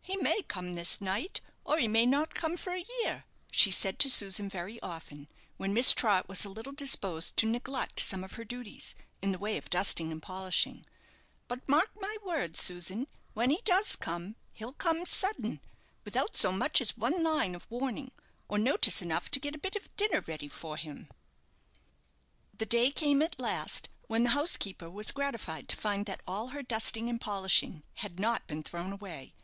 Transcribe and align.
"He 0.00 0.16
may 0.18 0.42
come 0.42 0.74
this 0.74 1.00
night, 1.00 1.40
or 1.64 1.78
he 1.78 1.88
may 1.88 2.06
not 2.06 2.36
come 2.36 2.56
for 2.56 2.72
a 2.72 2.86
year," 3.02 3.24
she 3.50 3.72
said 3.72 3.98
to 3.98 4.08
Susan 4.08 4.48
very 4.48 4.80
often, 4.80 5.26
when 5.56 5.74
Miss 5.74 5.90
Trott 5.90 6.28
was 6.28 6.44
a 6.44 6.48
little 6.48 6.72
disposed 6.72 7.36
to 7.38 7.46
neglect 7.50 7.98
some 7.98 8.22
of 8.22 8.34
her 8.34 8.44
duties, 8.44 8.94
in 9.20 9.32
the 9.32 9.38
way 9.40 9.56
of 9.56 9.68
dusting 9.68 10.12
and 10.12 10.22
polishing; 10.22 10.86
"but 11.48 11.68
mark 11.68 11.90
my 12.00 12.16
words, 12.24 12.60
Susan, 12.60 13.08
when 13.34 13.50
he 13.50 13.60
does 13.64 13.96
come, 13.96 14.36
he'll 14.52 14.72
come 14.74 15.04
sudden, 15.04 15.58
without 16.04 16.36
so 16.36 16.52
much 16.52 16.80
as 16.80 16.96
one 16.96 17.24
line 17.24 17.56
of 17.56 17.66
warning, 17.68 18.12
or 18.48 18.58
notice 18.58 19.02
enough 19.02 19.28
to 19.32 19.40
get 19.40 19.56
a 19.56 19.58
bit 19.58 19.74
of 19.74 19.94
dinner 19.96 20.20
ready 20.28 20.46
for 20.46 20.76
him." 20.76 21.08
The 22.56 22.66
day 22.66 22.92
came 22.92 23.20
at 23.20 23.40
last 23.40 23.88
when 24.06 24.22
the 24.22 24.30
housekeeper 24.30 24.88
was 24.88 25.10
gratified 25.10 25.68
to 25.70 25.76
find 25.76 26.06
that 26.06 26.22
all 26.24 26.50
her 26.50 26.62
dusting 26.62 27.10
and 27.10 27.20
polishing 27.20 27.82
had 27.94 28.20
not 28.20 28.46
been 28.46 28.62
thrown 28.62 28.92
away. 28.92 29.34